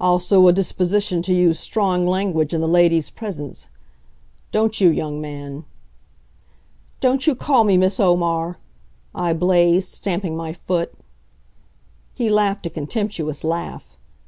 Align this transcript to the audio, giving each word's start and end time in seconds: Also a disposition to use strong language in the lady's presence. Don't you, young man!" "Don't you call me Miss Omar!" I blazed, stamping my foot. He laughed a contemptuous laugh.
Also 0.00 0.46
a 0.46 0.52
disposition 0.52 1.22
to 1.22 1.34
use 1.34 1.58
strong 1.58 2.06
language 2.06 2.54
in 2.54 2.60
the 2.60 2.68
lady's 2.68 3.10
presence. 3.10 3.66
Don't 4.52 4.80
you, 4.80 4.88
young 4.88 5.20
man!" 5.20 5.64
"Don't 7.00 7.26
you 7.26 7.34
call 7.34 7.64
me 7.64 7.76
Miss 7.76 7.98
Omar!" 7.98 8.58
I 9.12 9.32
blazed, 9.32 9.90
stamping 9.90 10.36
my 10.36 10.52
foot. 10.52 10.94
He 12.14 12.30
laughed 12.30 12.64
a 12.64 12.70
contemptuous 12.70 13.42
laugh. 13.42 13.96